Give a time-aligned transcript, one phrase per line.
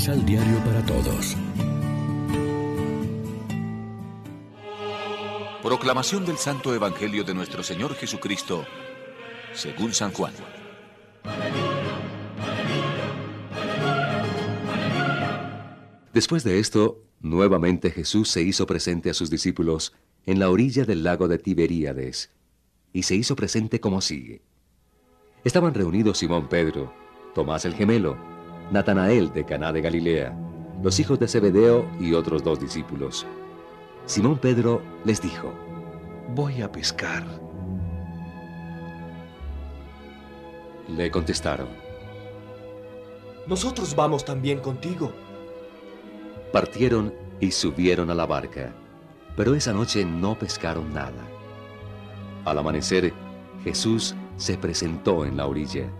[0.00, 1.36] Misal Diario para Todos.
[5.62, 8.64] Proclamación del Santo Evangelio de nuestro Señor Jesucristo,
[9.52, 10.32] según San Juan.
[16.14, 19.92] Después de esto, nuevamente Jesús se hizo presente a sus discípulos
[20.24, 22.30] en la orilla del lago de Tiberíades,
[22.94, 24.40] y se hizo presente como sigue.
[25.44, 26.90] Estaban reunidos Simón Pedro,
[27.34, 28.29] Tomás el gemelo,
[28.70, 30.32] Natanael de Caná de Galilea,
[30.82, 33.26] los hijos de Zebedeo y otros dos discípulos.
[34.06, 35.52] Simón Pedro les dijo,
[36.34, 37.24] Voy a pescar.
[40.88, 41.68] Le contestaron,
[43.46, 45.12] Nosotros vamos también contigo.
[46.52, 48.72] Partieron y subieron a la barca,
[49.36, 51.26] pero esa noche no pescaron nada.
[52.44, 53.12] Al amanecer,
[53.64, 55.90] Jesús se presentó en la orilla,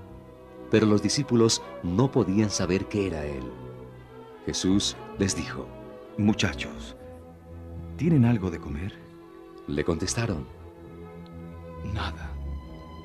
[0.71, 3.43] pero los discípulos no podían saber qué era Él.
[4.47, 5.67] Jesús les dijo,
[6.17, 6.97] Muchachos,
[7.97, 8.95] ¿tienen algo de comer?
[9.67, 10.47] Le contestaron,
[11.95, 12.31] Nada.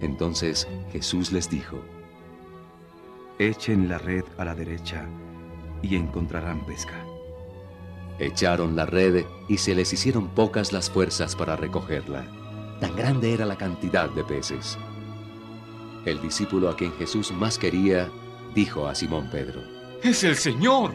[0.02, 1.77] Entonces Jesús les dijo,
[3.39, 5.05] Echen la red a la derecha
[5.81, 7.05] y encontrarán pesca.
[8.19, 12.25] Echaron la red y se les hicieron pocas las fuerzas para recogerla.
[12.80, 14.77] Tan grande era la cantidad de peces.
[16.06, 18.09] El discípulo a quien Jesús más quería
[18.53, 19.61] dijo a Simón Pedro,
[20.03, 20.92] ¡Es el Señor!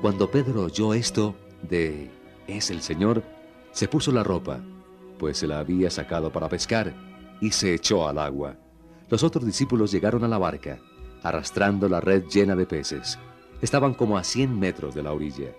[0.00, 2.10] Cuando Pedro oyó esto de
[2.46, 3.22] es el Señor,
[3.72, 4.60] se puso la ropa,
[5.18, 6.94] pues se la había sacado para pescar,
[7.40, 8.56] y se echó al agua.
[9.10, 10.78] Los otros discípulos llegaron a la barca,
[11.22, 13.18] arrastrando la red llena de peces.
[13.60, 15.50] Estaban como a cien metros de la orilla.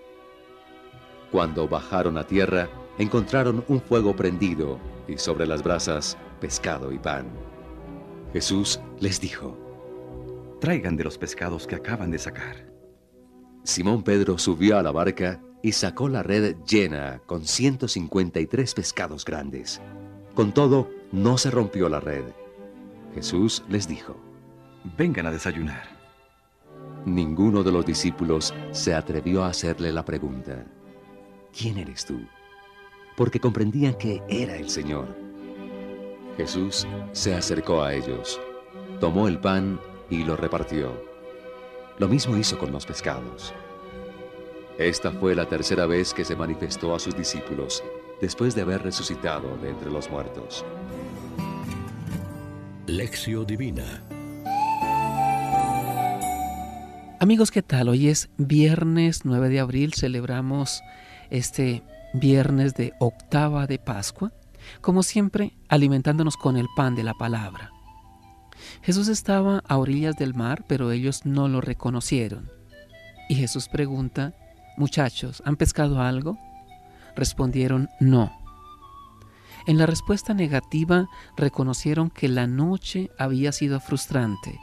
[1.30, 7.26] Cuando bajaron a tierra, encontraron un fuego prendido y sobre las brasas pescado y pan.
[8.36, 9.56] Jesús les dijo,
[10.60, 12.70] Traigan de los pescados que acaban de sacar.
[13.64, 19.80] Simón Pedro subió a la barca y sacó la red llena con 153 pescados grandes.
[20.34, 22.24] Con todo, no se rompió la red.
[23.14, 24.18] Jesús les dijo,
[24.98, 25.88] Vengan a desayunar.
[27.06, 30.66] Ninguno de los discípulos se atrevió a hacerle la pregunta,
[31.58, 32.20] ¿quién eres tú?
[33.16, 35.25] Porque comprendían que era el Señor.
[36.36, 38.40] Jesús se acercó a ellos,
[39.00, 39.80] tomó el pan
[40.10, 40.92] y lo repartió.
[41.98, 43.54] Lo mismo hizo con los pescados.
[44.78, 47.82] Esta fue la tercera vez que se manifestó a sus discípulos
[48.20, 50.64] después de haber resucitado de entre los muertos.
[52.86, 54.02] Lección Divina
[57.18, 57.88] Amigos, ¿qué tal?
[57.88, 60.82] Hoy es viernes 9 de abril, celebramos
[61.30, 61.82] este
[62.12, 64.32] viernes de octava de Pascua,
[64.80, 67.70] como siempre alimentándonos con el pan de la palabra.
[68.82, 72.50] Jesús estaba a orillas del mar, pero ellos no lo reconocieron.
[73.28, 74.34] Y Jesús pregunta,
[74.76, 76.38] muchachos, ¿han pescado algo?
[77.14, 78.32] Respondieron, no.
[79.66, 84.60] En la respuesta negativa reconocieron que la noche había sido frustrante.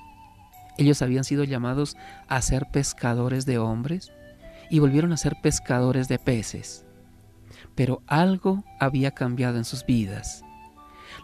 [0.78, 1.98] Ellos habían sido llamados
[2.28, 4.12] a ser pescadores de hombres
[4.70, 6.86] y volvieron a ser pescadores de peces.
[7.76, 10.44] Pero algo había cambiado en sus vidas.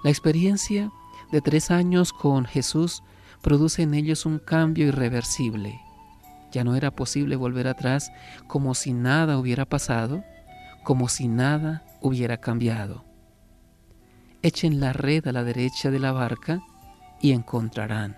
[0.03, 0.91] La experiencia
[1.31, 3.03] de tres años con Jesús
[3.41, 5.79] produce en ellos un cambio irreversible.
[6.51, 8.11] Ya no era posible volver atrás
[8.47, 10.23] como si nada hubiera pasado,
[10.83, 13.05] como si nada hubiera cambiado.
[14.41, 16.61] Echen la red a la derecha de la barca
[17.21, 18.17] y encontrarán.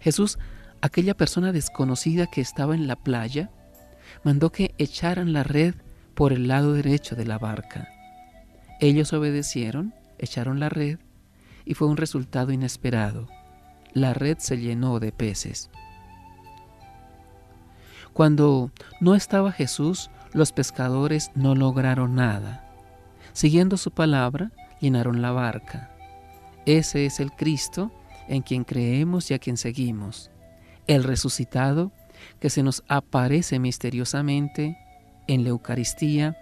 [0.00, 0.38] Jesús,
[0.80, 3.50] aquella persona desconocida que estaba en la playa,
[4.24, 5.74] mandó que echaran la red
[6.16, 7.88] por el lado derecho de la barca.
[8.80, 10.98] Ellos obedecieron, echaron la red
[11.66, 13.28] y fue un resultado inesperado.
[13.92, 15.70] La red se llenó de peces.
[18.14, 22.64] Cuando no estaba Jesús, los pescadores no lograron nada.
[23.34, 25.90] Siguiendo su palabra, llenaron la barca.
[26.64, 27.92] Ese es el Cristo
[28.26, 30.30] en quien creemos y a quien seguimos.
[30.86, 31.92] El resucitado
[32.40, 34.78] que se nos aparece misteriosamente
[35.26, 36.36] en la Eucaristía,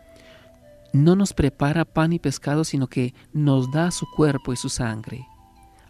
[0.92, 5.26] no nos prepara pan y pescado, sino que nos da su cuerpo y su sangre.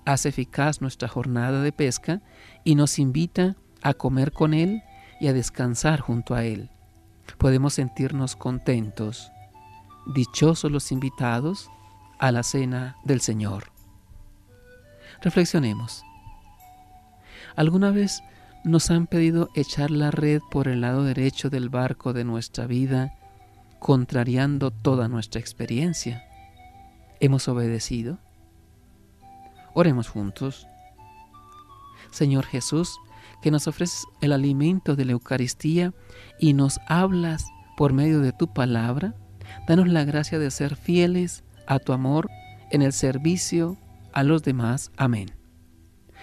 [0.07, 2.23] Hace eficaz nuestra jornada de pesca
[2.65, 4.83] y nos invita a comer con Él
[5.21, 6.71] y a descansar junto a Él.
[7.39, 9.31] Podemos sentirnos contentos,
[10.15, 11.71] dichosos los invitados
[12.19, 13.73] a la cena del Señor.
[15.23, 16.03] Reflexionemos.
[17.57, 18.23] ¿Alguna vez
[18.65, 23.19] nos han pedido echar la red por el lado derecho del barco de nuestra vida,
[23.79, 26.25] contrariando toda nuestra experiencia?
[27.21, 28.19] ¿Hemos obedecido?
[29.75, 30.67] Oremos juntos.
[32.11, 32.99] Señor Jesús,
[33.43, 35.93] que nos ofreces el alimento de la Eucaristía
[36.39, 37.45] y nos hablas
[37.77, 39.15] por medio de tu palabra,
[39.69, 42.31] danos la gracia de ser fieles a tu amor
[42.71, 43.77] en el servicio
[44.13, 44.91] a los demás.
[44.97, 45.44] Amén.